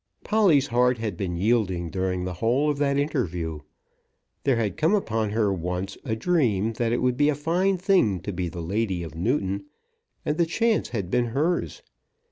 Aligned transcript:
Polly's 0.23 0.65
heart 0.65 0.97
had 0.97 1.15
been 1.15 1.35
yielding 1.37 1.91
during 1.91 2.23
the 2.25 2.33
whole 2.33 2.71
of 2.71 2.79
that 2.79 2.97
interview. 2.97 3.59
There 4.45 4.55
had 4.55 4.75
come 4.75 4.95
upon 4.95 5.29
her 5.29 5.53
once 5.53 5.95
a 6.03 6.15
dream 6.15 6.73
that 6.73 6.91
it 6.91 7.03
would 7.03 7.17
be 7.17 7.29
a 7.29 7.35
fine 7.35 7.77
thing 7.77 8.19
to 8.21 8.33
be 8.33 8.49
the 8.49 8.63
lady 8.63 9.03
of 9.03 9.13
Newton; 9.13 9.65
and 10.25 10.39
the 10.39 10.47
chance 10.47 10.89
had 10.89 11.11
been 11.11 11.25
hers. 11.25 11.83